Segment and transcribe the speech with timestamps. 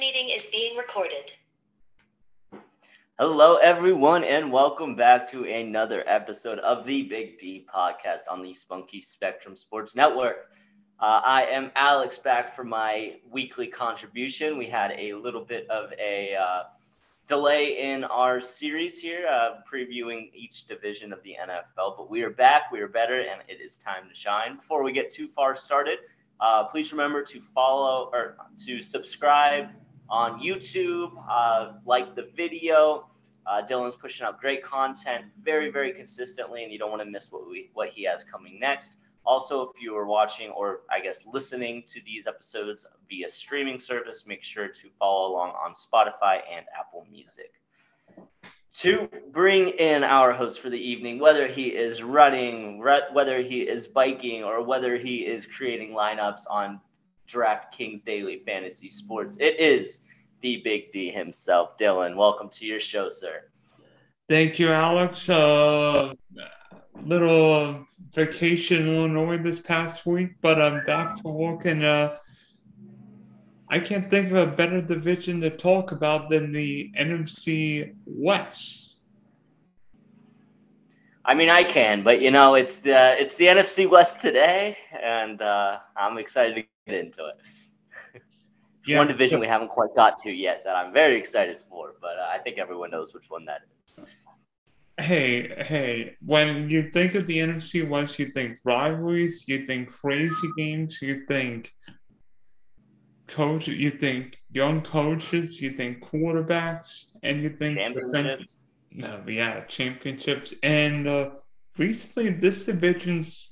[0.00, 1.30] meeting is being recorded.
[3.18, 8.54] Hello, everyone, and welcome back to another episode of the Big D podcast on the
[8.54, 10.52] Spunky Spectrum Sports Network.
[11.00, 14.56] Uh, I am Alex back for my weekly contribution.
[14.56, 16.62] We had a little bit of a uh,
[17.28, 22.30] delay in our series here, uh, previewing each division of the NFL, but we are
[22.30, 24.56] back, we are better, and it is time to shine.
[24.56, 25.98] Before we get too far started,
[26.40, 29.68] uh, please remember to follow or to subscribe
[30.10, 33.06] on YouTube, uh, like the video.
[33.46, 37.32] Uh, Dylan's pushing out great content very, very consistently, and you don't want to miss
[37.32, 38.94] what we what he has coming next.
[39.24, 44.26] Also, if you are watching or I guess listening to these episodes via streaming service,
[44.26, 47.52] make sure to follow along on Spotify and Apple Music.
[48.72, 53.88] To bring in our host for the evening, whether he is running, whether he is
[53.88, 56.80] biking, or whether he is creating lineups on
[57.30, 60.02] DraftKings Daily Fantasy Sports, it is
[60.40, 62.16] the Big D himself, Dylan.
[62.16, 63.42] Welcome to your show, sir.
[64.28, 65.28] Thank you, Alex.
[65.28, 66.14] Uh,
[67.02, 72.16] little vacation in Illinois this past week, but I'm back to work, and uh,
[73.68, 78.96] I can't think of a better division to talk about than the NFC West.
[81.24, 85.40] I mean, I can, but you know, it's the it's the NFC West today, and
[85.40, 88.22] uh, I'm excited to into it.
[88.86, 92.18] yeah, one division we haven't quite got to yet that I'm very excited for, but
[92.18, 93.62] uh, I think everyone knows which one that
[93.98, 94.06] is.
[94.98, 100.50] Hey, hey, when you think of the NFC West, you think rivalries, you think crazy
[100.58, 101.72] games, you think
[103.30, 108.58] coach, you think young coaches, you think quarterbacks, and you think championships.
[108.92, 110.52] No, yeah, championships.
[110.62, 111.30] And uh,
[111.78, 113.48] recently, this division's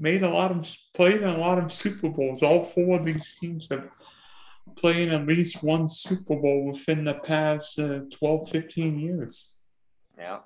[0.00, 2.42] made a lot of played in a lot of Super Bowls.
[2.42, 3.88] All four of these teams have
[4.76, 9.56] played in at least one Super Bowl within the past uh, 12, 15 years.
[10.18, 10.40] Yeah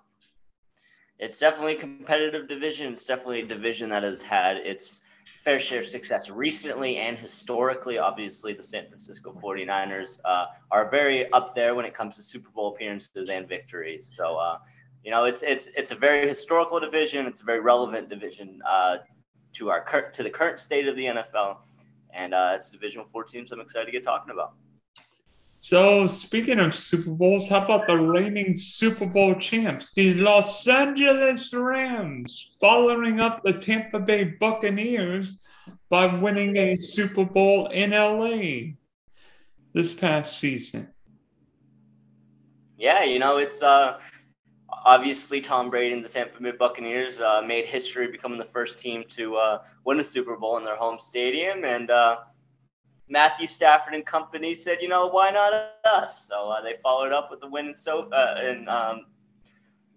[1.19, 2.93] it's definitely a competitive division.
[2.93, 5.01] It's definitely a division that has had its
[5.45, 7.99] fair share of success recently and historically.
[7.99, 12.51] Obviously, the San Francisco 49ers uh, are very up there when it comes to Super
[12.51, 14.15] Bowl appearances and victories.
[14.17, 14.59] So, uh,
[15.05, 17.27] you know, it's it's it's a very historical division.
[17.27, 18.97] It's a very relevant division uh,
[19.55, 21.59] to our cur- to the current state of the NFL,
[22.13, 24.55] and uh, it's Division Four teams I'm excited to get talking about.
[25.59, 31.55] So, speaking of Super Bowls, how about the reigning Super Bowl champs, the Los Angeles
[31.55, 35.39] Rams, following up the Tampa Bay Buccaneers
[35.89, 38.75] by winning a Super Bowl in LA
[39.73, 40.89] this past season?
[42.77, 43.99] Yeah, you know, it's uh,
[44.85, 49.05] obviously Tom Brady and the Tampa Bay Buccaneers uh, made history becoming the first team
[49.09, 51.65] to uh, win a Super Bowl in their home stadium.
[51.65, 52.19] And, uh,
[53.09, 55.53] Matthew Stafford and company said, you know, why not
[55.85, 56.27] us?
[56.27, 59.07] So uh, they followed up with the win in so uh, in um,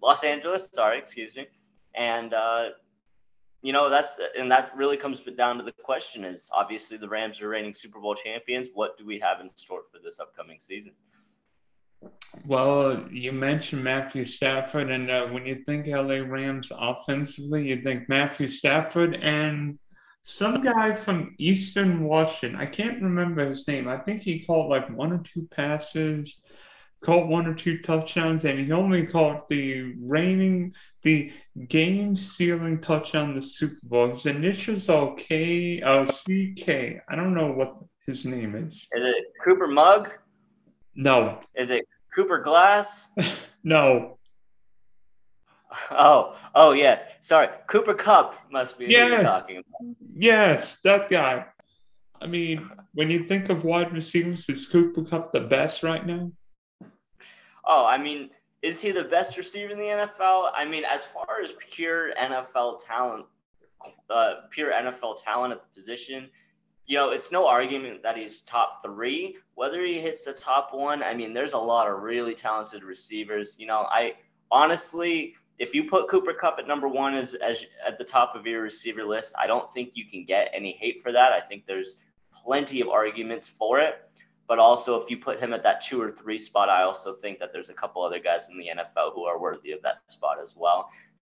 [0.02, 0.68] Los Angeles.
[0.72, 1.46] Sorry, excuse me.
[1.94, 2.70] And uh,
[3.62, 7.40] you know that's and that really comes down to the question: is obviously the Rams
[7.40, 8.68] are reigning Super Bowl champions.
[8.74, 10.92] What do we have in store for this upcoming season?
[12.44, 18.08] Well, you mentioned Matthew Stafford, and uh, when you think LA Rams offensively, you think
[18.08, 19.78] Matthew Stafford and
[20.24, 22.60] some guy from Eastern Washington.
[22.60, 23.88] I can't remember his name.
[23.88, 26.38] I think he caught like one or two passes,
[27.00, 31.32] caught one or two touchdowns, and he only caught the reigning, the
[31.68, 34.08] game sealing touchdown the Super Bowl.
[34.08, 36.68] His initials are K, uh, CK.
[37.08, 38.86] I don't know what his name is.
[38.92, 40.12] Is it Cooper Mugg?
[40.94, 41.40] No.
[41.54, 43.10] Is it Cooper Glass?
[43.64, 44.18] no.
[45.90, 47.00] Oh, oh yeah.
[47.20, 49.22] Sorry, Cooper Kupp must be yes.
[49.22, 49.96] talking about.
[50.16, 51.46] Yes, that guy.
[52.20, 56.32] I mean, when you think of wide receivers, is Cooper Kupp the best right now?
[57.64, 58.30] Oh, I mean,
[58.62, 60.50] is he the best receiver in the NFL?
[60.54, 63.26] I mean, as far as pure NFL talent,
[64.10, 66.28] uh, pure NFL talent at the position,
[66.88, 69.36] you know, it's no argument that he's top three.
[69.54, 73.56] Whether he hits the top one, I mean, there's a lot of really talented receivers.
[73.58, 74.14] You know, I
[74.50, 78.46] honestly if you put Cooper Kupp at number one as, as at the top of
[78.46, 81.32] your receiver list, I don't think you can get any hate for that.
[81.32, 81.96] I think there's
[82.32, 83.96] plenty of arguments for it.
[84.46, 87.38] But also, if you put him at that two or three spot, I also think
[87.40, 90.38] that there's a couple other guys in the NFL who are worthy of that spot
[90.42, 90.88] as well.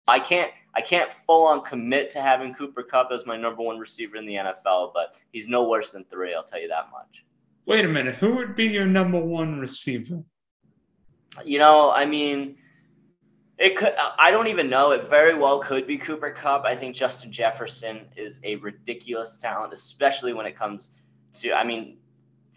[0.07, 3.77] I can't I can't full on commit to having Cooper Kupp as my number one
[3.77, 6.33] receiver in the NFL, but he's no worse than three.
[6.33, 7.25] I'll tell you that much.
[7.65, 10.23] Wait a minute, who would be your number one receiver?
[11.43, 12.57] You know, I mean,
[13.57, 13.93] it could.
[13.97, 14.91] I don't even know.
[14.91, 16.65] It very well could be Cooper Kupp.
[16.65, 20.91] I think Justin Jefferson is a ridiculous talent, especially when it comes
[21.33, 21.53] to.
[21.53, 21.97] I mean,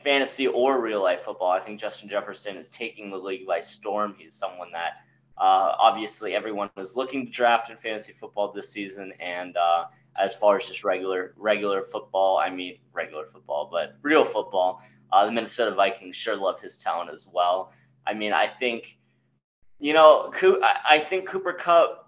[0.03, 1.51] fantasy or real life football.
[1.51, 4.15] I think Justin Jefferson is taking the league by storm.
[4.19, 4.93] He's someone that
[5.39, 9.85] uh, obviously everyone was looking to draft in fantasy football this season, and uh,
[10.17, 14.83] as far as just regular regular football, I mean regular football, but real football,
[15.13, 17.73] uh, the Minnesota Vikings sure love his talent as well.
[18.07, 18.99] I mean, I think,
[19.79, 20.33] you know,
[20.89, 22.01] I think Cooper Kupp.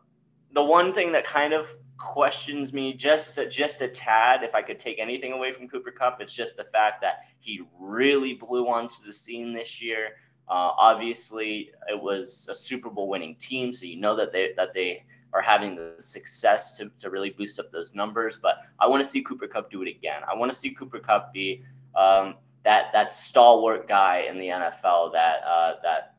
[0.52, 1.68] The one thing that kind of
[1.98, 4.42] questions me just a, just a tad.
[4.42, 7.62] If I could take anything away from Cooper Kupp, it's just the fact that he
[7.78, 10.10] really blew onto the scene this year.
[10.48, 14.72] Uh, obviously, it was a Super Bowl winning team, so you know that they that
[14.74, 18.38] they are having the success to, to really boost up those numbers.
[18.40, 20.22] But I want to see Cooper Kupp do it again.
[20.30, 21.62] I want to see Cooper Kupp be
[21.94, 26.15] um, that that stalwart guy in the NFL that uh, that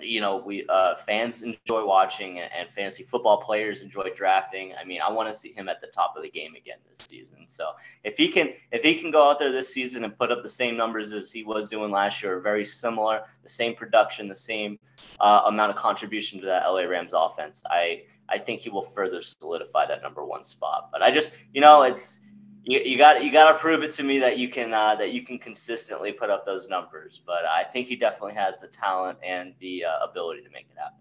[0.00, 4.72] you know we uh, fans enjoy watching and fantasy football players enjoy drafting.
[4.80, 7.06] I mean i want to see him at the top of the game again this
[7.06, 7.46] season.
[7.46, 7.70] So
[8.04, 10.48] if he can if he can go out there this season and put up the
[10.48, 14.78] same numbers as he was doing last year very similar the same production the same
[15.20, 19.20] uh, amount of contribution to that la rams offense i i think he will further
[19.20, 20.88] solidify that number one spot.
[20.92, 22.20] But i just you know it's
[22.66, 25.12] you, you got you got to prove it to me that you can uh, that
[25.12, 27.22] you can consistently put up those numbers.
[27.24, 30.76] But I think he definitely has the talent and the uh, ability to make it
[30.76, 30.98] happen.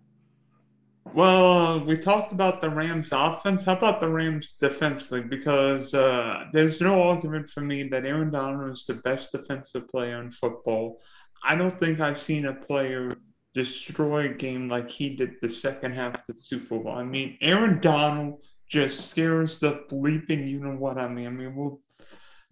[1.14, 3.64] Well, we talked about the Rams offense.
[3.64, 5.22] How about the Rams defensively?
[5.22, 10.22] Because uh, there's no argument for me that Aaron Donald is the best defensive player
[10.22, 11.00] in football.
[11.44, 13.16] I don't think I've seen a player
[13.54, 16.94] destroy a game like he did the second half of the Super Bowl.
[16.94, 21.28] I mean, Aaron Donald just scares the bleeping you know what I mean.
[21.28, 21.78] I mean, we're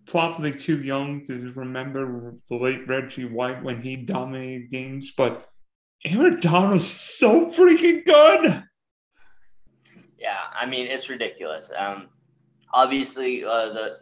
[0.06, 5.48] probably too young to remember the late Reggie White when he dominated games, but
[6.06, 8.63] Aaron Donald's so freaking good.
[10.19, 11.71] Yeah, I mean it's ridiculous.
[11.77, 12.10] Um,
[12.74, 13.98] obviously, uh, the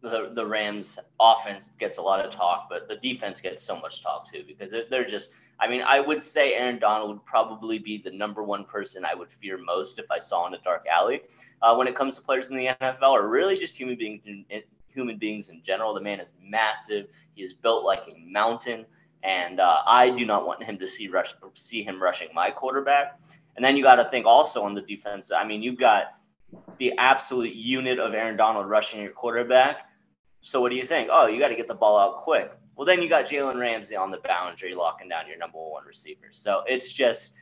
[0.00, 4.02] the the Rams offense gets a lot of talk, but the defense gets so much
[4.02, 5.30] talk too because they're, they're just.
[5.62, 9.14] I mean, I would say Aaron Donald would probably be the number one person I
[9.14, 11.22] would fear most if I saw in a dark alley.
[11.62, 14.44] Uh, when it comes to players in the NFL, or really just human beings, in,
[14.88, 17.06] human beings in general, the man is massive.
[17.36, 18.84] He is built like a mountain,
[19.22, 23.20] and uh, I do not want him to see rush see him rushing my quarterback.
[23.54, 25.30] And then you got to think also on the defense.
[25.30, 26.14] I mean, you've got
[26.78, 29.86] the absolute unit of Aaron Donald rushing your quarterback
[30.42, 31.08] so what do you think?
[31.10, 32.52] Oh, you got to get the ball out quick.
[32.76, 36.28] Well, then you got Jalen Ramsey on the boundary locking down your number one receiver.
[36.30, 37.34] So it's just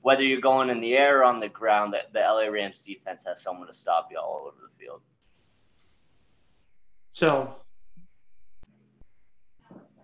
[0.00, 3.24] whether you're going in the air or on the ground, that the LA Rams defense
[3.24, 5.00] has someone to stop you all over the field.
[7.10, 7.56] So,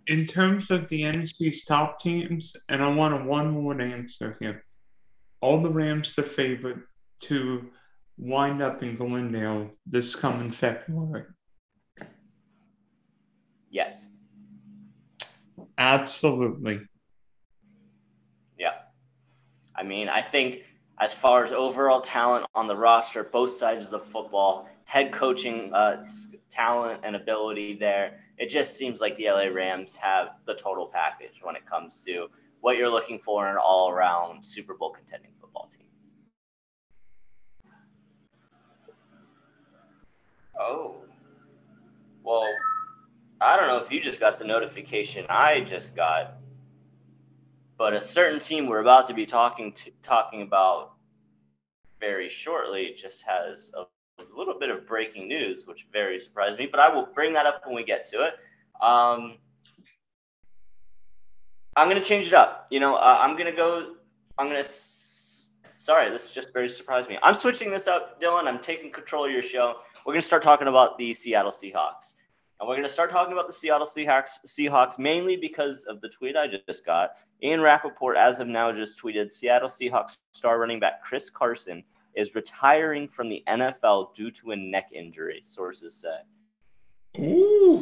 [0.06, 4.64] in terms of the NFC's top teams, and I want a one word answer here.
[5.40, 6.82] All the Rams are favored
[7.22, 7.70] to
[8.16, 11.24] wind up in Glendale this coming February.
[13.70, 14.08] Yes.
[15.78, 16.80] Absolutely.
[18.58, 18.72] Yeah.
[19.74, 20.62] I mean, I think
[21.00, 25.72] as far as overall talent on the roster, both sides of the football, head coaching
[25.72, 26.02] uh,
[26.50, 31.40] talent and ability there, it just seems like the LA Rams have the total package
[31.42, 32.28] when it comes to
[32.60, 35.86] what you're looking for in an all around Super Bowl contending football team.
[40.58, 40.96] Oh.
[42.22, 42.46] Well,
[43.42, 46.34] I don't know if you just got the notification I just got,
[47.76, 50.92] but a certain team we're about to be talking to talking about
[52.00, 53.84] very shortly just has a,
[54.36, 56.66] little bit of breaking news, which very surprised me.
[56.66, 58.34] But I will bring that up when we get to it.
[58.80, 59.36] Um,
[61.74, 62.68] I'm gonna change it up.
[62.70, 63.94] You know, uh, I'm gonna go.
[64.38, 64.60] I'm gonna.
[64.60, 67.18] S- Sorry, this just very surprised me.
[67.24, 68.46] I'm switching this up, Dylan.
[68.46, 69.80] I'm taking control of your show.
[70.06, 72.14] We're gonna start talking about the Seattle Seahawks.
[72.62, 76.08] And we're going to start talking about the Seattle Seahawks, Seahawks mainly because of the
[76.08, 77.16] tweet I just got.
[77.42, 81.82] Ian Rapoport, as of now, just tweeted Seattle Seahawks star running back Chris Carson
[82.14, 87.20] is retiring from the NFL due to a neck injury, sources say.
[87.20, 87.80] Ooh.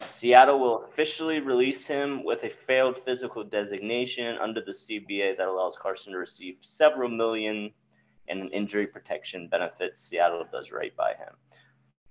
[0.00, 5.76] Seattle will officially release him with a failed physical designation under the CBA that allows
[5.76, 7.70] Carson to receive several million
[8.28, 10.00] and in injury protection benefits.
[10.00, 11.34] Seattle does right by him.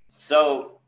[0.07, 0.80] So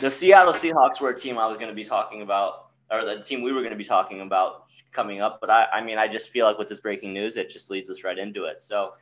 [0.00, 3.20] the Seattle Seahawks were a team I was going to be talking about, or the
[3.20, 5.38] team we were going to be talking about coming up.
[5.40, 7.90] But I, I mean, I just feel like with this breaking news, it just leads
[7.90, 8.60] us right into it.
[8.60, 8.94] So,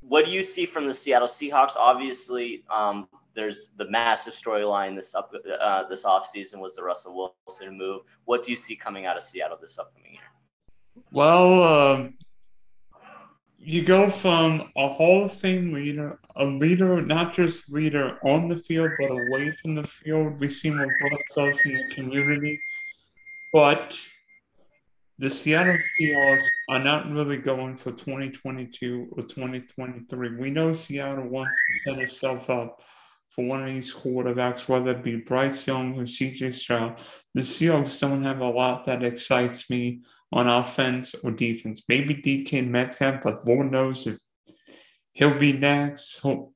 [0.00, 1.76] what do you see from the Seattle Seahawks?
[1.76, 7.76] Obviously, um, there's the massive storyline this up uh, this offseason was the Russell Wilson
[7.76, 8.02] move.
[8.24, 10.22] What do you see coming out of Seattle this upcoming year?
[11.10, 12.14] Well, um,
[13.64, 18.56] you go from a Hall of Fame leader, a leader, not just leader on the
[18.56, 20.40] field, but away from the field.
[20.40, 20.92] We see more
[21.34, 22.60] does in the community.
[23.52, 23.98] But
[25.18, 30.36] the Seattle Seahawks are not really going for 2022 or 2023.
[30.36, 31.52] We know Seattle wants
[31.84, 32.82] to set itself up
[33.28, 37.00] for one of these quarterbacks, whether it be Bryce Young or CJ Stroud.
[37.34, 40.02] The Seahawks don't have a lot that excites me
[40.32, 41.82] on offense or defense.
[41.88, 44.18] Maybe DK Metcalf, but Lord knows if
[45.12, 46.20] he'll be next.
[46.22, 46.52] He'll,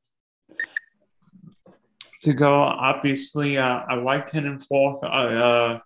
[2.22, 5.04] to go, obviously, uh, I like Ken Falk.
[5.04, 5.78] Uh, uh,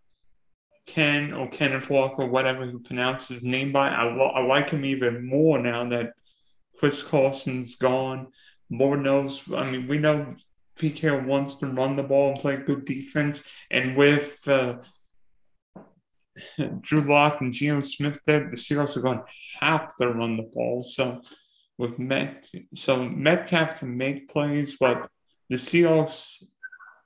[0.86, 3.90] Ken or Kenneth Walker, or whatever he pronounces his name by.
[3.90, 6.14] I, I like him even more now that
[6.78, 8.28] Chris Carson's gone.
[8.70, 10.34] More knows, I mean, we know
[10.88, 13.42] Carroll wants to run the ball and play good defense.
[13.70, 14.78] And with uh,
[16.80, 19.24] Drew Lock and Geno Smith there, the Seahawks are going to
[19.60, 20.82] have to run the ball.
[20.82, 21.22] So
[21.78, 25.08] with Met, so Metcalf can make plays, but
[25.48, 26.42] the Seahawks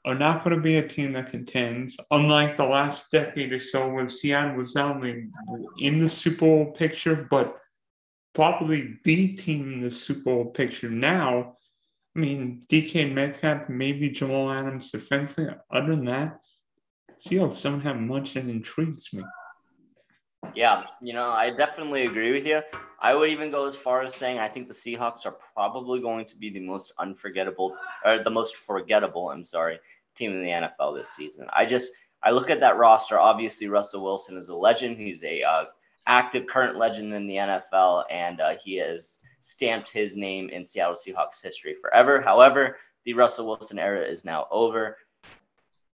[0.05, 1.97] are not going to be a team that contends.
[2.11, 5.29] Unlike the last decade or so, when Seattle was not only
[5.79, 7.57] in the Super Bowl picture, but
[8.35, 11.57] probably the team in the Super Bowl picture now.
[12.14, 15.55] I mean, DK Metcalf, maybe Jamal Adams defensively.
[15.71, 16.38] Other than that,
[17.26, 19.25] Seahawks don't much that intrigues me.
[20.54, 22.61] Yeah, you know, I definitely agree with you.
[23.00, 26.26] I would even go as far as saying I think the Seahawks are probably going
[26.26, 29.78] to be the most unforgettable or the most forgettable, I'm sorry,
[30.14, 31.47] team in the NFL this season.
[31.52, 33.19] I just I look at that roster.
[33.19, 34.99] Obviously, Russell Wilson is a legend.
[34.99, 35.64] He's a uh,
[36.07, 40.95] active current legend in the NFL, and uh, he has stamped his name in Seattle
[40.95, 42.21] Seahawks history forever.
[42.21, 44.97] However, the Russell Wilson era is now over.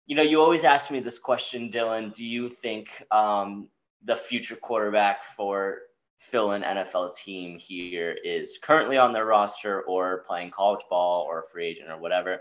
[0.06, 2.14] You know, you always ask me this question, Dylan.
[2.14, 3.68] Do you think um,
[4.04, 5.78] the future quarterback for
[6.18, 11.44] fill in NFL team here is currently on their roster or playing college ball or
[11.52, 12.40] free agent or whatever.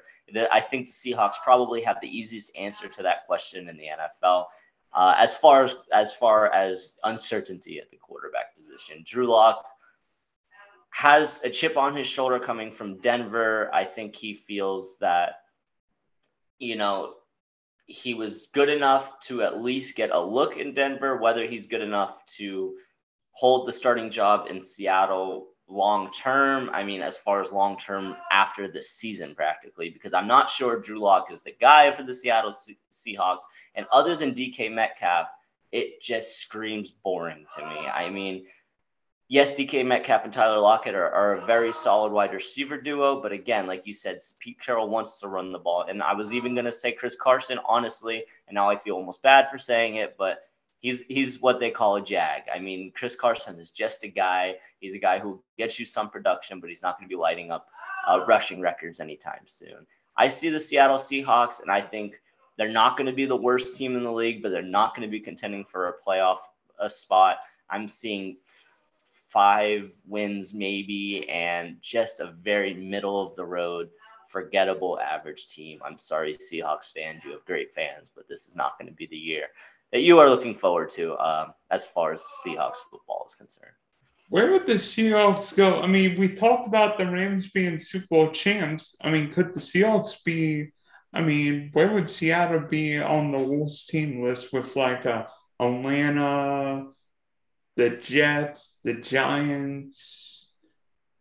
[0.51, 4.45] I think the Seahawks probably have the easiest answer to that question in the NFL.
[4.93, 9.65] Uh, as far as as far as uncertainty at the quarterback position, Drew Lock
[10.91, 13.73] has a chip on his shoulder coming from Denver.
[13.73, 15.39] I think he feels that,
[16.59, 17.15] you know,
[17.85, 21.17] he was good enough to at least get a look in Denver.
[21.17, 22.75] Whether he's good enough to
[23.31, 26.69] hold the starting job in Seattle long term.
[26.71, 30.79] I mean, as far as long term after the season, practically, because I'm not sure
[30.79, 32.53] Drew Lock is the guy for the Seattle
[32.91, 33.43] Seahawks.
[33.75, 35.27] And other than DK Metcalf,
[35.71, 37.77] it just screams boring to me.
[37.87, 38.45] I mean,
[39.27, 43.21] yes, DK Metcalf and Tyler Lockett are, are a very solid wide receiver duo.
[43.21, 45.85] But again, like you said, Pete Carroll wants to run the ball.
[45.87, 48.25] And I was even going to say Chris Carson, honestly.
[48.47, 50.15] And now I feel almost bad for saying it.
[50.17, 50.43] But
[50.79, 52.43] he's he's what they call a jag.
[52.53, 54.55] I mean, Chris Carson is just a guy.
[54.79, 57.49] He's a guy who gets you some production, but he's not going to be lighting
[57.49, 57.69] up
[58.07, 59.87] uh, rushing records anytime soon.
[60.15, 62.21] I see the Seattle Seahawks, and I think
[62.57, 65.07] they're not going to be the worst team in the league, but they're not going
[65.07, 66.37] to be contending for a playoff
[66.79, 67.37] a spot.
[67.69, 68.37] I'm seeing
[69.33, 73.89] five wins maybe, and just a very middle of the road,
[74.29, 75.79] forgettable average team.
[75.83, 79.07] I'm sorry, Seahawks fans, you have great fans, but this is not going to be
[79.07, 79.47] the year
[79.93, 83.71] that you are looking forward to um, as far as Seahawks football is concerned?
[84.29, 85.81] Where would the Seahawks go?
[85.81, 88.95] I mean, we talked about the Rams being Super Bowl champs.
[89.01, 90.73] I mean, could the Seahawks be?
[91.13, 95.27] I mean, where would Seattle be on the worst team list with like a
[95.59, 96.87] Atlanta,
[97.75, 100.47] the Jets, the Giants?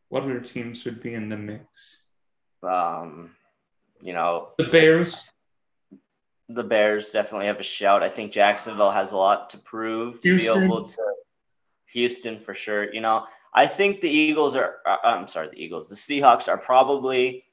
[0.09, 1.99] What other teams would be in the mix?
[2.63, 3.31] Um,
[4.03, 5.33] you know, the Bears
[6.55, 8.03] the Bears definitely have a shout.
[8.03, 10.61] I think Jacksonville has a lot to prove to Houston.
[10.61, 11.15] be able to.
[11.87, 12.93] Houston for sure.
[12.93, 14.77] You know, I think the Eagles are.
[14.87, 15.89] Uh, I'm sorry, the Eagles.
[15.89, 17.45] The Seahawks are probably,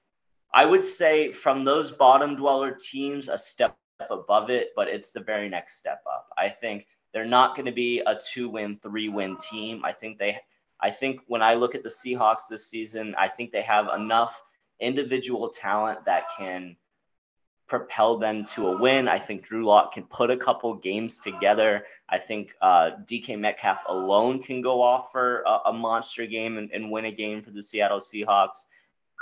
[0.54, 3.78] I would say, from those bottom dweller teams, a step
[4.10, 6.28] above it, but it's the very next step up.
[6.38, 9.84] I think they're not going to be a two-win, three-win team.
[9.84, 10.40] I think they.
[10.82, 14.42] I think when I look at the Seahawks this season, I think they have enough
[14.80, 16.78] individual talent that can
[17.70, 19.08] propel them to a win.
[19.08, 21.86] I think Drew Lock can put a couple games together.
[22.10, 26.72] I think uh, DK Metcalf alone can go off for a, a monster game and,
[26.72, 28.66] and, win a game for the Seattle Seahawks.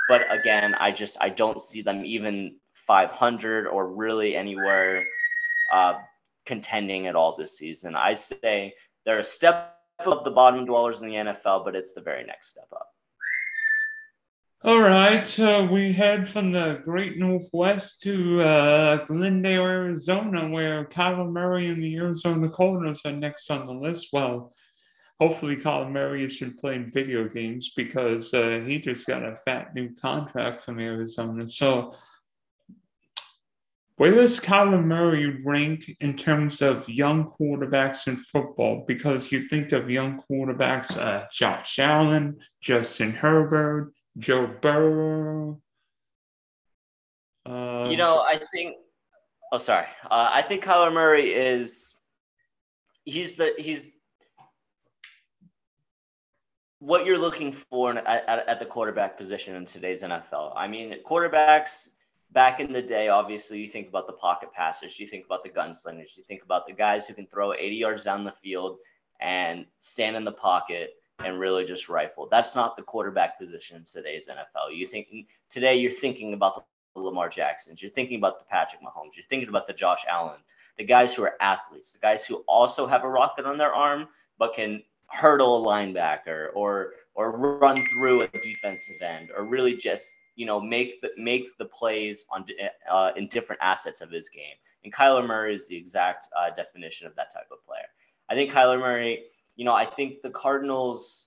[0.07, 5.03] But again, I just I don't see them even 500 or really anywhere
[5.73, 5.95] uh,
[6.47, 7.95] contending at all this season.
[7.95, 8.73] I say
[9.05, 12.23] they're a step up of the bottom dwellers in the NFL, but it's the very
[12.23, 12.87] next step up.
[14.63, 21.31] All right, uh, we head from the great Northwest to uh, Glendale, Arizona, where Kyler
[21.31, 24.09] Murray and the Arizona Cardinals are next on the list.
[24.11, 24.55] Well,
[25.19, 29.93] hopefully, Kyler Murray isn't playing video games because uh, he just got a fat new
[29.93, 31.45] contract from Arizona.
[31.45, 31.93] So,
[33.97, 38.85] Where does Kyler Murray rank in terms of young quarterbacks in football?
[38.87, 45.59] Because you think of young quarterbacks, uh, Josh Allen, Justin Herbert, Joe Burrow.
[47.43, 48.75] Uh, you know, I think.
[49.51, 49.87] Oh, sorry.
[50.03, 51.95] Uh, I think Kyler Murray is.
[53.03, 53.91] He's the he's
[56.79, 60.53] what you're looking for at, at, at, the quarterback position in today's NFL.
[60.55, 61.87] I mean, quarterbacks
[62.31, 65.49] back in the day, obviously, you think about the pocket passers, you think about the
[65.49, 68.77] gunslingers, you think about the guys who can throw 80 yards down the field
[69.19, 72.27] and stand in the pocket and really just rifle.
[72.29, 74.75] That's not the quarterback position in today's NFL.
[74.75, 75.07] You think
[75.49, 76.63] today you're thinking about
[76.95, 80.39] the Lamar Jacksons, you're thinking about the Patrick Mahomes, you're thinking about the Josh Allen,
[80.77, 84.07] the guys who are athletes, the guys who also have a rocket on their arm
[84.37, 90.13] but can hurdle a linebacker or or run through a defensive end or really just
[90.37, 92.45] you know make the make the plays on
[92.89, 94.55] uh, in different assets of his game.
[94.85, 97.87] And Kyler Murray is the exact uh, definition of that type of player.
[98.29, 99.23] I think Kyler Murray,
[99.55, 101.25] you know, I think the Cardinals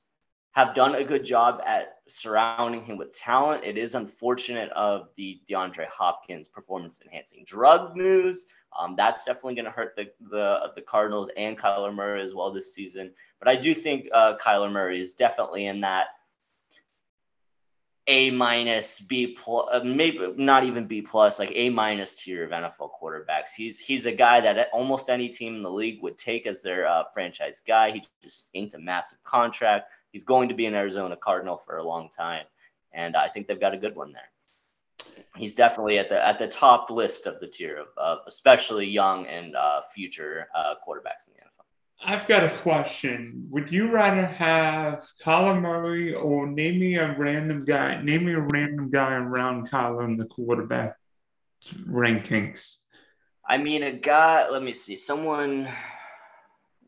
[0.53, 3.65] have done a good job at surrounding him with talent.
[3.65, 8.47] It is unfortunate of the DeAndre Hopkins performance enhancing drug news.
[8.79, 12.53] Um, that's definitely going to hurt the, the the Cardinals and Kyler Murray as well
[12.53, 13.13] this season.
[13.41, 16.07] But I do think uh, Kyler Murray is definitely in that
[18.07, 22.51] A minus, B plus, uh, maybe not even B plus, like A minus tier of
[22.51, 23.53] NFL quarterbacks.
[23.57, 26.87] He's he's a guy that almost any team in the league would take as their
[26.87, 27.93] uh, franchise guy.
[27.93, 29.93] He just inked a massive contract.
[30.13, 32.47] He's going to be an Arizona Cardinal for a long time,
[32.93, 34.31] and I think they've got a good one there
[35.37, 39.27] he's definitely at the at the top list of the tier of uh, especially young
[39.27, 41.50] and uh, future uh, quarterbacks in the NFL.
[42.03, 43.47] I've got a question.
[43.51, 48.01] Would you rather have Kyler Murray or name me a random guy?
[48.01, 50.97] Name me a random guy around Kyler in the quarterback
[51.87, 52.83] rankings.
[53.47, 54.49] I mean, a guy.
[54.49, 54.97] Let me see.
[54.97, 55.69] Someone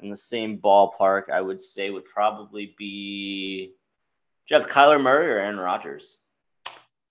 [0.01, 3.75] in the same ballpark, I would say, would probably be.
[4.47, 6.19] Do you have Kyler Murray or Aaron Rodgers?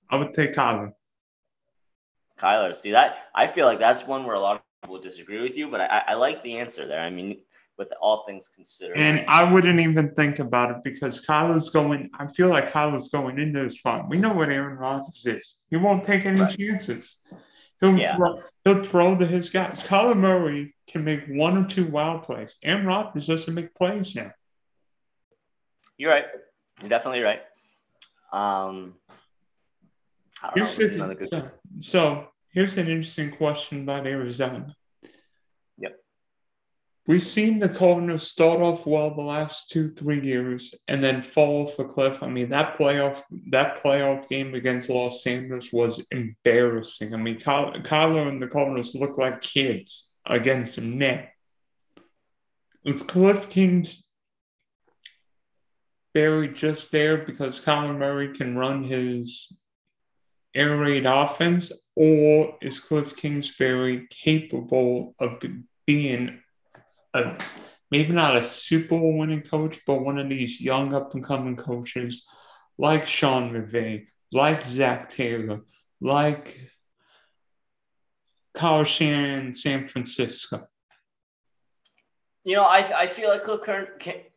[0.09, 0.93] I would take Kyler.
[2.39, 3.27] Kyler, see that?
[3.35, 6.01] I feel like that's one where a lot of people disagree with you, but I,
[6.07, 6.99] I like the answer there.
[6.99, 7.37] I mean,
[7.81, 8.95] with all things considered.
[8.95, 12.11] And I wouldn't even think about it because Kyler's going.
[12.17, 14.07] I feel like Kyler's going into this spot.
[14.07, 15.57] We know what Aaron Rodgers is.
[15.71, 16.55] He won't take any right.
[16.55, 17.17] chances.
[17.79, 18.15] He'll yeah.
[18.15, 19.81] throw, he'll throw to his guys.
[19.81, 22.59] Kyler Murray can make one or two wild plays.
[22.63, 24.31] Aaron Rodgers doesn't make plays now.
[25.97, 26.25] You're right.
[26.81, 27.41] You're definitely right.
[28.31, 28.93] Um,
[30.53, 34.75] here's know, the, so, so here's an interesting question about Arizona.
[37.07, 41.67] We've seen the Cardinals start off well the last two, three years and then fall
[41.67, 42.21] off a cliff.
[42.21, 47.13] I mean, that playoff that playoff game against Los Angeles was embarrassing.
[47.13, 51.33] I mean, Kyler and the Cardinals look like kids against the net.
[52.85, 54.03] Is Cliff Kings
[56.13, 59.47] barely just there because Kyler Murray can run his
[60.53, 65.41] air raid offense, or is Cliff Kingsbury capable of
[65.87, 66.41] being
[67.13, 67.37] a
[67.89, 71.57] maybe not a Super Bowl winning coach, but one of these young up and coming
[71.57, 72.25] coaches
[72.77, 75.61] like Sean McVay, like Zac Taylor,
[75.99, 76.71] like
[78.53, 80.67] Kyle Shanahan, San Francisco.
[82.43, 83.61] You know, I, I feel like Cliff,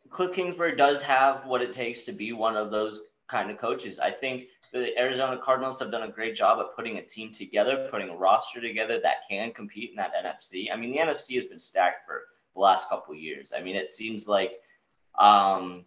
[0.09, 3.97] Cliff Kingsbury does have what it takes to be one of those kind of coaches.
[3.97, 7.87] I think the Arizona Cardinals have done a great job at putting a team together,
[7.89, 10.71] putting a roster together that can compete in that NFC.
[10.71, 12.21] I mean, the NFC has been stacked for
[12.55, 13.53] the last couple years.
[13.55, 14.61] I mean, it seems like,
[15.17, 15.85] um,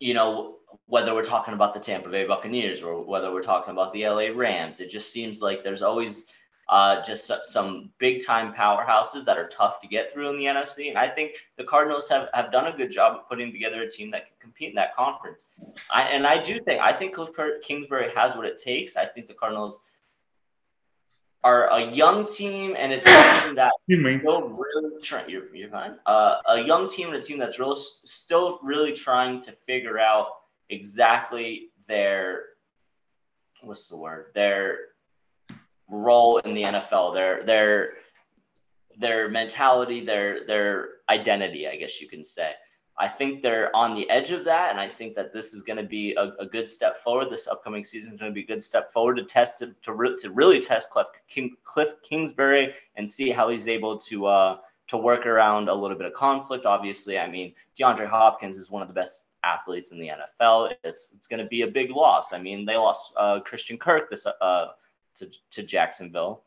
[0.00, 3.92] you know, whether we're talking about the Tampa Bay Buccaneers or whether we're talking about
[3.92, 6.26] the LA Rams, it just seems like there's always
[6.68, 10.88] uh, just some big time powerhouses that are tough to get through in the NFC.
[10.88, 13.90] And I think the Cardinals have, have done a good job of putting together a
[13.90, 15.46] team that can compete in that conference.
[15.90, 17.30] I, and I do think, I think Cliff
[17.62, 18.96] Kingsbury has what it takes.
[18.96, 19.80] I think the Cardinals
[21.44, 23.72] are a young team and it's a team that
[24.18, 25.94] still really trying, you're, you're fine.
[26.06, 30.26] Uh, a young team and a team that's real, still really trying to figure out
[30.70, 32.44] exactly their,
[33.62, 34.78] what's the word, their,
[35.88, 37.90] role in the NFL, their their
[38.96, 42.52] their mentality, their their identity, I guess you can say.
[42.96, 45.78] I think they're on the edge of that, and I think that this is going
[45.78, 47.28] to be a, a, good step forward.
[47.28, 50.16] This upcoming season is going to be a good step forward to test to to,
[50.20, 54.96] to really test Cliff, King, Cliff Kingsbury and see how he's able to uh, to
[54.96, 56.66] work around a little bit of conflict.
[56.66, 60.74] Obviously, I mean DeAndre Hopkins is one of the best athletes in the NFL.
[60.84, 62.32] It's it's going to be a big loss.
[62.32, 64.66] I mean they lost uh, Christian Kirk this uh,
[65.16, 66.44] to, to Jacksonville.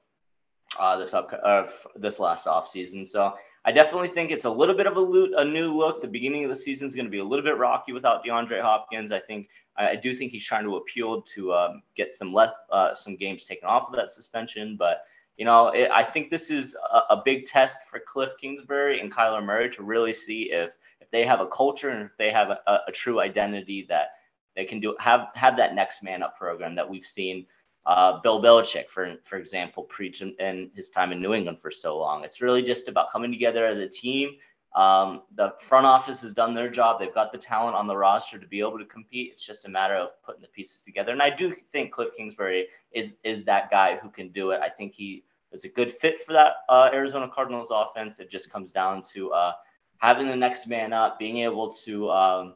[0.80, 3.06] Uh, this up uh, this last offseason.
[3.08, 3.34] So
[3.66, 6.02] I definitely think it's a little bit of a, loot, a new look.
[6.02, 8.62] The beginning of the season is going to be a little bit rocky without DeAndre
[8.62, 9.12] Hopkins.
[9.12, 12.94] I think I, do think he's trying to appeal to um, get some less uh,
[12.94, 15.04] some games taken off of that suspension, but.
[15.40, 19.13] You know, it, I think this is a, a, big test for Cliff Kingsbury and
[19.13, 22.50] Kyler Murray to really see if if they have a culture and if they have
[22.50, 24.13] a, a true identity that
[24.56, 27.46] they can do have have that next man up program that we've seen
[27.88, 31.71] uh, Bill Belichick, for for example, preach in, in, his time in New England for
[31.71, 32.26] so long.
[32.26, 34.32] It's really just about coming together as a team.
[34.76, 37.00] Um, the front office has done their job.
[37.00, 39.32] They've got the talent on the roster to be able to compete.
[39.32, 41.13] It's just a matter of putting the pieces together.
[41.13, 44.60] And I do think Cliff Kingsbury is is that guy who can do it.
[44.62, 45.23] I think he
[45.54, 48.19] is a good fit for that uh, Arizona Cardinals offense.
[48.19, 49.54] It just comes down to uh,
[50.00, 52.56] having the next man up, being able to um,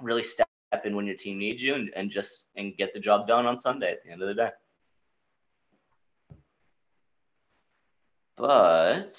[0.00, 0.48] really step
[0.84, 3.56] in when your team needs you, and, and just and get the job done on
[3.56, 4.50] Sunday at the end of the day.
[8.36, 9.14] But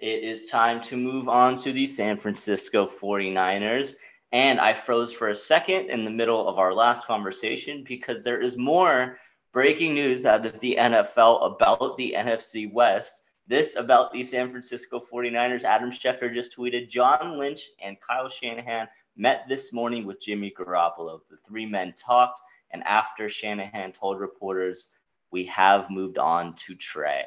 [0.00, 3.94] it is time to move on to the San Francisco 49ers.
[4.32, 8.42] And I froze for a second in the middle of our last conversation because there
[8.42, 9.18] is more
[9.52, 13.22] breaking news out of the NFL about the NFC West.
[13.46, 15.62] This about the San Francisco 49ers.
[15.62, 21.20] Adam Schefter just tweeted John Lynch and Kyle Shanahan met this morning with Jimmy Garoppolo.
[21.30, 22.40] The three men talked,
[22.72, 24.88] and after Shanahan told reporters,
[25.30, 27.24] We have moved on to Trey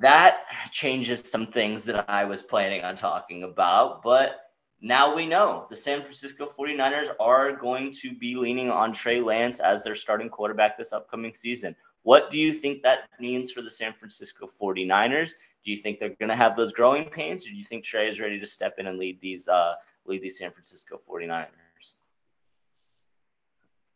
[0.00, 4.02] that changes some things that I was planning on talking about.
[4.02, 9.20] But now we know the San Francisco 49ers are going to be leaning on Trey
[9.20, 11.76] Lance as their starting quarterback this upcoming season.
[12.02, 15.34] What do you think that means for the San Francisco 49ers?
[15.64, 18.08] Do you think they're going to have those growing pains, or do you think Trey
[18.08, 19.74] is ready to step in and lead these uh,
[20.04, 21.46] lead these San Francisco 49ers?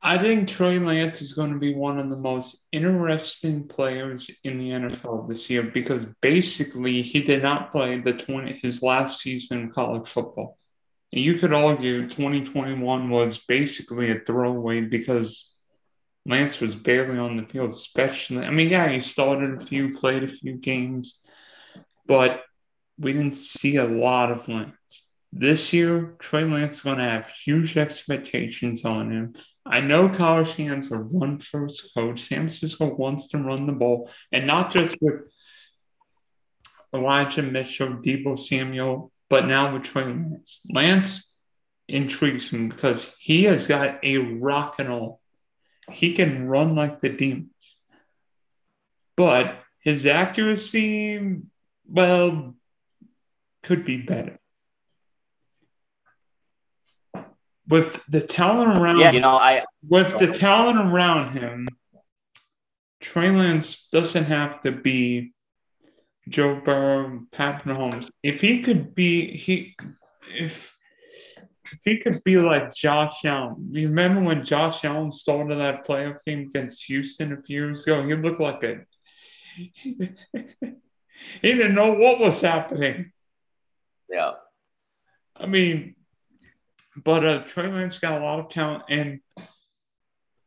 [0.03, 4.59] I think Trey Lance is going to be one of the most interesting players in
[4.59, 9.63] the NFL this year because basically he did not play the 20 his last season
[9.63, 10.59] in college football.
[11.11, 15.51] You could argue 2021 was basically a throwaway because
[16.27, 18.45] Lance was barely on the field, especially.
[18.45, 21.21] I mean, yeah, he started a few, played a few games,
[22.07, 22.43] but
[22.99, 25.09] we didn't see a lot of Lance.
[25.33, 29.35] This year, Trey Lance is going to have huge expectations on him.
[29.69, 32.21] I know college fans are one first coach.
[32.23, 35.23] San Francisco wants to run the ball, and not just with
[36.95, 40.65] Elijah Mitchell, Deebo Samuel, but now with Trey Lance.
[40.71, 41.37] Lance
[41.89, 45.21] intrigues me because he has got a rock and roll.
[45.91, 47.77] He can run like the demons,
[49.17, 51.39] but his accuracy,
[51.89, 52.57] well,
[53.63, 54.39] could be better
[57.69, 61.69] with the talent around yeah, you know, I with the talent around him,
[63.01, 65.33] Trey Lance doesn't have to be
[66.29, 68.11] Joe Burrow, Pat Mahomes.
[68.23, 69.77] If he could be he
[70.35, 70.77] if
[71.65, 73.71] if he could be like Josh Allen.
[73.73, 78.07] Remember when Josh Allen started that playoff game against Houston a few years ago?
[78.07, 78.85] He looked like a
[79.83, 80.15] he
[81.43, 83.11] didn't know what was happening.
[84.09, 84.33] Yeah.
[85.35, 85.96] I mean,
[87.05, 89.21] but uh, Trey Lance got a lot of talent, and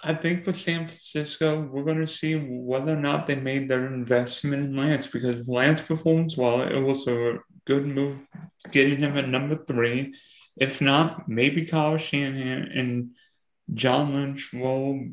[0.02, 3.86] I think with San Francisco, we're going to see whether or not they made their
[3.86, 6.62] investment in Lance because Lance performs well.
[6.62, 8.18] It was a good move
[8.72, 10.14] getting him at number three.
[10.56, 13.12] If not, maybe Kyle Shanahan and
[13.74, 15.06] John Lynch will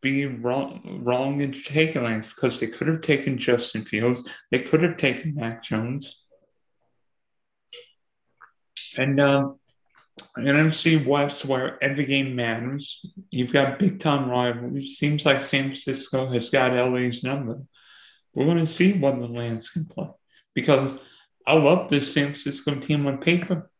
[0.00, 4.82] be wrong wrong in taking Lance because they could have taken Justin Fields, they could
[4.82, 6.24] have taken Mac Jones.
[8.96, 9.59] And um,
[10.38, 13.04] NFC West, where every game matters.
[13.30, 14.96] You've got big time rivalries.
[14.98, 17.60] Seems like San Francisco has got LA's number.
[18.34, 20.08] We're going to see what the Lance can play
[20.54, 21.04] because
[21.46, 23.70] I love this San Francisco team on paper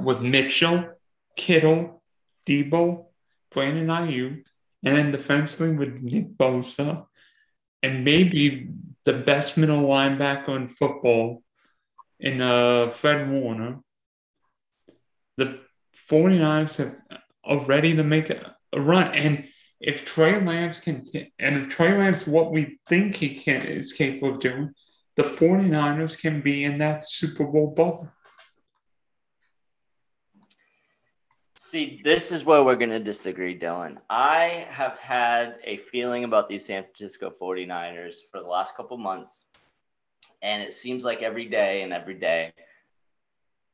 [0.00, 0.88] with Mitchell,
[1.36, 2.02] Kittle,
[2.46, 3.06] Deebo,
[3.52, 4.44] Brandon Aiyuk,
[4.84, 7.06] and then defensively with Nick Bosa,
[7.82, 8.70] and maybe
[9.04, 11.42] the best middle linebacker in football
[12.18, 13.78] in uh, Fred Warner.
[15.36, 15.60] The
[16.10, 16.96] 49ers have
[17.44, 19.14] already to make a, run.
[19.14, 19.44] And
[19.80, 21.04] if Trey Lance can,
[21.38, 24.72] and if Trey Lance, what we think he can is capable of doing,
[25.16, 28.08] the 49ers can be in that Super Bowl bubble.
[31.58, 33.96] See, this is where we're going to disagree, Dylan.
[34.10, 39.46] I have had a feeling about these San Francisco 49ers for the last couple months.
[40.42, 42.52] And it seems like every day and every day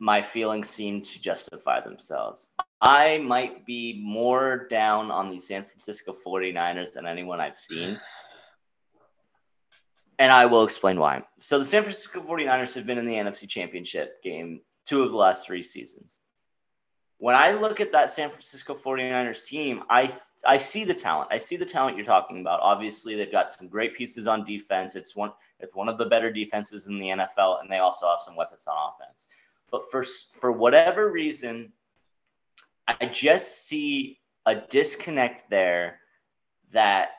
[0.03, 2.49] my feelings seem to justify themselves.
[2.81, 8.01] I might be more down on the San Francisco 49ers than anyone I've seen.
[10.19, 11.23] And I will explain why.
[11.39, 15.17] So the San Francisco 49ers have been in the NFC Championship game two of the
[15.17, 16.19] last three seasons.
[17.19, 20.13] When I look at that San Francisco 49ers team, I
[20.45, 21.29] I see the talent.
[21.31, 22.59] I see the talent you're talking about.
[22.61, 24.97] Obviously, they've got some great pieces on defense.
[24.97, 28.19] It's one it's one of the better defenses in the NFL, and they also have
[28.19, 29.29] some weapons on offense.
[29.73, 30.05] But for
[30.39, 31.73] for whatever reason,
[32.87, 35.99] I just see a disconnect there
[36.73, 37.11] that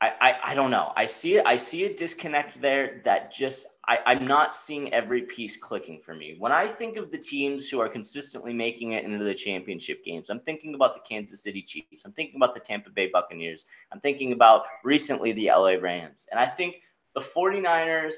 [0.00, 0.92] I, I, I don't know.
[0.96, 1.38] I see.
[1.38, 6.14] I see a disconnect there that just I, I'm not seeing every piece clicking for
[6.14, 6.36] me.
[6.38, 10.30] When I think of the teams who are consistently making it into the championship games,
[10.30, 12.04] I'm thinking about the Kansas City Chiefs.
[12.04, 13.66] I'm thinking about the Tampa Bay Buccaneers.
[13.92, 16.26] I'm thinking about recently the LA Rams.
[16.30, 16.76] And I think
[17.14, 18.14] the 49ers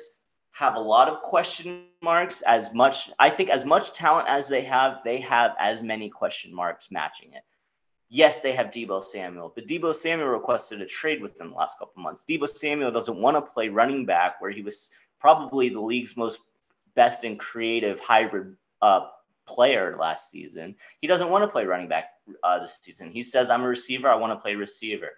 [0.55, 4.63] have a lot of question marks as much I think as much talent as they
[4.63, 7.43] have, they have as many question marks matching it.
[8.09, 12.01] Yes, they have Deebo Samuel, but Deebo Samuel requested a trade within the last couple
[12.01, 12.25] months.
[12.25, 16.39] Deebo Samuel doesn't want to play running back where he was probably the league's most
[16.95, 19.09] best and creative hybrid uh,
[19.47, 20.77] player last season.
[21.01, 22.11] He doesn't want to play running back
[22.45, 23.11] uh, this season.
[23.11, 24.09] He says, "I'm a receiver.
[24.09, 25.11] I want to play receiver."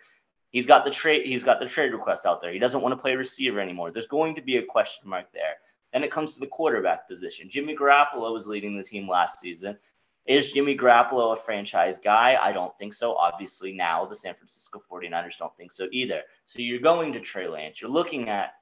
[0.56, 1.26] He's got the trade.
[1.26, 2.50] He's got the trade request out there.
[2.50, 3.90] He doesn't want to play receiver anymore.
[3.90, 5.56] There's going to be a question mark there.
[5.92, 7.50] Then it comes to the quarterback position.
[7.50, 9.76] Jimmy Garoppolo was leading the team last season.
[10.24, 12.38] Is Jimmy Garoppolo a franchise guy?
[12.40, 13.14] I don't think so.
[13.16, 16.22] Obviously, now the San Francisco 49ers don't think so either.
[16.46, 17.82] So you're going to Trey Lance.
[17.82, 18.54] You're looking at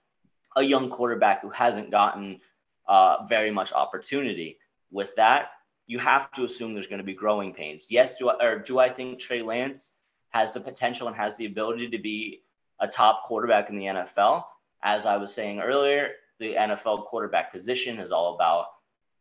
[0.57, 2.40] a young quarterback who hasn't gotten
[2.88, 4.59] uh, very much opportunity.
[4.90, 5.50] With that,
[5.87, 7.87] you have to assume there's going to be growing pains.
[7.88, 9.92] Yes, do I, or do I think Trey Lance
[10.35, 12.42] has the potential and has the ability to be
[12.81, 14.42] a top quarterback in the NFL.
[14.83, 18.66] As I was saying earlier, the NFL quarterback position is all about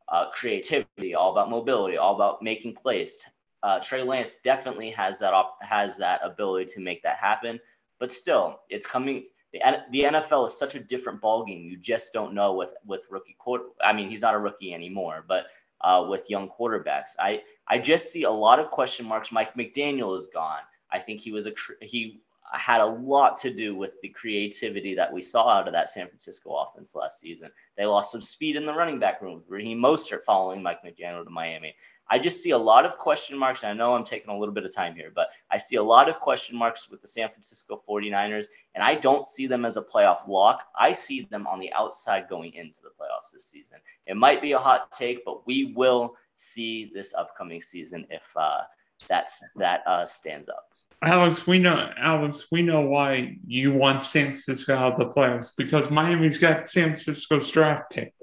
[0.07, 3.15] uh, creativity, all about mobility, all about making plays.
[3.61, 7.59] Uh, Trey Lance definitely has that op- has that ability to make that happen,
[7.99, 9.25] but still, it's coming.
[9.53, 11.69] The, the NFL is such a different ballgame.
[11.69, 13.65] You just don't know with with rookie quarter.
[13.81, 15.45] I mean, he's not a rookie anymore, but
[15.81, 19.31] uh, with young quarterbacks, I I just see a lot of question marks.
[19.31, 20.63] Mike McDaniel is gone.
[20.93, 22.21] I think he was a he
[22.53, 26.07] had a lot to do with the creativity that we saw out of that San
[26.07, 27.49] Francisco offense last season.
[27.75, 31.23] They lost some speed in the running back room with Raheem Mostert following Mike McDaniel
[31.23, 31.73] to Miami.
[32.09, 33.63] I just see a lot of question marks.
[33.63, 35.83] And I know I'm taking a little bit of time here, but I see a
[35.83, 39.77] lot of question marks with the San Francisco 49ers, and I don't see them as
[39.77, 40.67] a playoff lock.
[40.75, 43.77] I see them on the outside going into the playoffs this season.
[44.05, 48.61] It might be a hot take, but we will see this upcoming season if uh,
[49.07, 50.72] that's, that uh, stands up.
[51.03, 55.51] Alex, we know Alex, we know why you want San Francisco out of the playoffs
[55.55, 58.13] because Miami's got San Francisco's draft pick.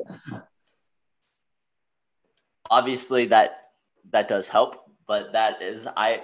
[2.70, 3.70] Obviously, that
[4.12, 6.22] that does help, but that is I.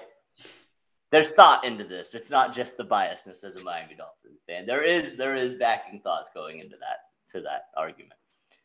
[1.13, 2.15] There's thought into this.
[2.15, 4.67] It's not just the biasness as a Miami Dolphins fan.
[4.67, 6.99] There is there is backing thoughts going into that
[7.33, 8.15] to that argument.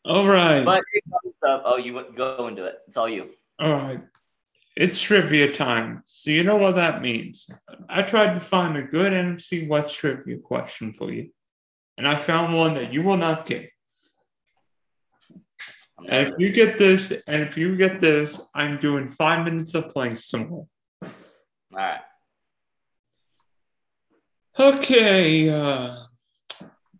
[0.04, 0.64] All right.
[0.64, 0.82] But
[1.44, 2.78] oh, you go into it.
[2.86, 3.30] It's all you.
[3.58, 4.00] All right.
[4.74, 6.02] It's trivia time.
[6.06, 7.50] So you know what that means.
[7.88, 11.30] I tried to find a good NFC West trivia question for you.
[11.98, 13.70] And I found one that you will not get.
[16.08, 19.90] And if you get this, and if you get this, I'm doing five minutes of
[19.90, 20.66] playing some more.
[21.02, 21.10] All
[21.74, 22.00] right.
[24.58, 25.48] Okay.
[25.48, 25.96] Uh,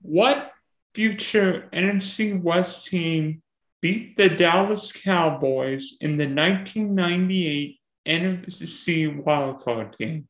[0.03, 0.53] what
[0.95, 3.43] future NFC West team
[3.83, 10.29] beat the Dallas Cowboys in the 1998 NFC wildcard game.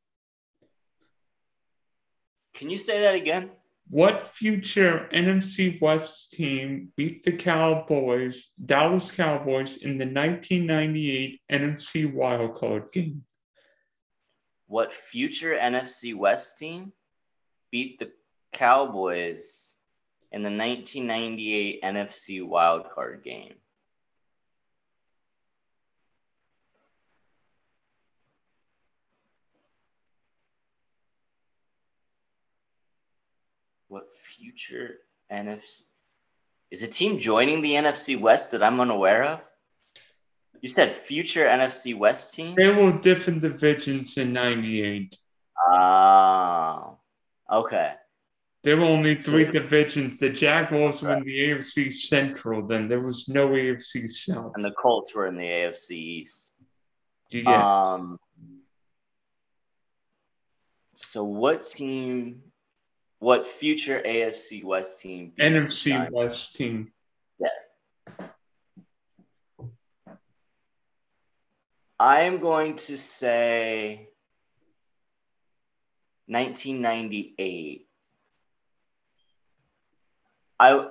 [2.54, 3.50] Can you say that again?
[3.88, 12.90] What future NFC West team beat the Cowboys, Dallas Cowboys, in the 1998 NFC wildcard
[12.92, 13.24] game?
[14.66, 16.92] What future NFC West team
[17.70, 18.12] beat the
[18.52, 19.71] Cowboys
[20.32, 23.54] in the 1998 NFC wildcard game.
[33.88, 35.82] What future NFC?
[36.70, 39.46] Is a team joining the NFC West that I'm unaware of?
[40.62, 42.54] You said future NFC West team?
[42.56, 45.14] They were different divisions in 98.
[45.68, 46.98] Oh,
[47.52, 47.92] okay.
[48.62, 50.18] There were only three divisions.
[50.18, 54.53] The Jaguars were in the AFC Central, then there was no AFC South.
[54.55, 56.53] And the Colts were in the AFC East.
[57.31, 58.18] You Um,
[60.94, 62.42] so what team,
[63.18, 65.33] what future AFC West team?
[65.40, 66.92] NFC West team.
[67.40, 68.29] Yeah.
[71.98, 74.09] I am going to say
[76.27, 77.88] 1998
[80.58, 80.88] I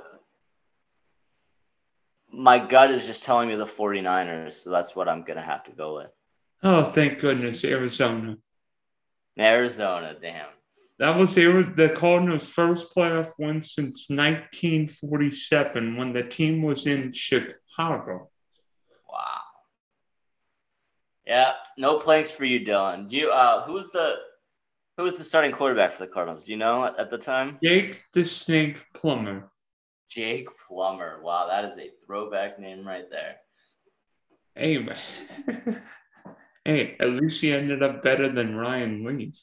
[2.34, 5.71] my gut is just telling me the 49ers, so that's what I'm gonna have to
[5.71, 6.12] go with.
[6.63, 8.38] Oh, thank goodness, Arizona.
[9.38, 10.47] Arizona, damn.
[11.00, 18.30] That was the Cardinals' first playoff win since 1947 when the team was in Chicago.
[19.12, 19.41] Wow.
[21.26, 23.10] Yeah, no planks for you, Dylan.
[23.10, 23.32] Do you?
[23.32, 24.17] Uh, who's the
[25.02, 26.46] who was the starting quarterback for the Cardinals?
[26.46, 27.58] Do you know at, at the time?
[27.64, 29.50] Jake the Snake Plummer.
[30.08, 31.20] Jake Plummer.
[31.24, 33.38] Wow, that is a throwback name right there.
[34.54, 34.98] Hey, man.
[36.66, 39.40] hey, at least he ended up better than Ryan Leaf.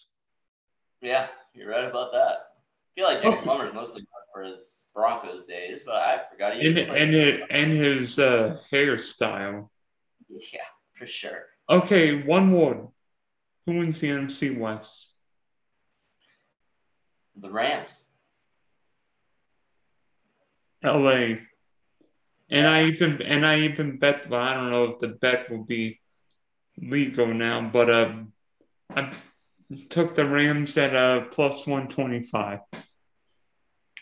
[1.02, 2.36] Yeah, you're right about that.
[2.36, 3.42] I feel like Jake okay.
[3.42, 8.20] Plummer's mostly for his Broncos days, but I forgot he and and, it, and his
[8.20, 9.70] uh, hairstyle.
[10.28, 10.60] Yeah,
[10.94, 11.46] for sure.
[11.68, 12.92] Okay, one more.
[13.66, 15.08] Who wins the NFC West?
[17.40, 18.04] The Rams.
[20.82, 21.36] LA.
[22.50, 25.64] And I even and I even bet well, I don't know if the bet will
[25.64, 26.00] be
[26.80, 28.12] legal now, but uh,
[28.94, 29.12] I
[29.90, 32.60] took the Rams at a uh, plus one twenty five.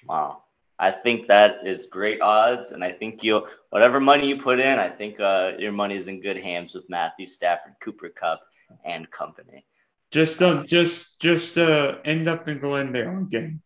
[0.09, 0.43] Wow.
[0.79, 4.79] I think that is great odds, and I think you whatever money you put in,
[4.79, 8.43] I think uh, your money is in good hands with Matthew Stafford, Cooper Kupp,
[8.85, 9.65] and company.
[10.11, 13.61] Just don't just just uh, end up in Glendale again.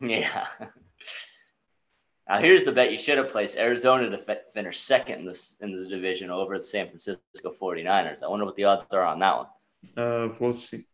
[0.00, 0.46] Yeah.
[2.28, 5.56] now here's the bet you should have placed Arizona to f- finish second in this
[5.60, 7.18] in the division over the San Francisco
[7.60, 8.22] 49ers.
[8.22, 9.46] I wonder what the odds are on that one.
[9.96, 10.86] Uh, we'll see.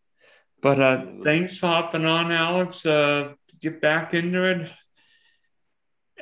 [0.62, 2.84] But uh, thanks for hopping on, Alex.
[2.84, 4.70] Uh, get back into it.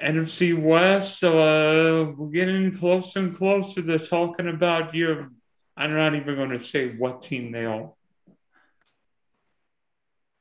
[0.02, 1.18] NFC West.
[1.18, 5.30] So uh, we're getting closer and closer to talking about your.
[5.76, 7.92] I'm not even going to say what team they are.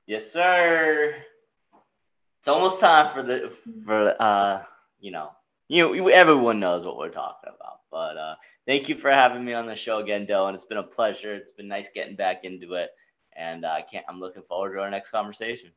[0.08, 1.16] Yes, sir.
[2.40, 3.52] It's almost time for the
[3.86, 4.64] for uh
[5.02, 5.32] you know
[5.68, 7.82] you you everyone knows what we're talking about.
[7.92, 10.54] But uh, thank you for having me on the show again, Dylan.
[10.54, 11.36] It's been a pleasure.
[11.36, 12.92] It's been nice getting back into it,
[13.36, 14.06] and uh, I can't.
[14.08, 15.72] I'm looking forward to our next conversation.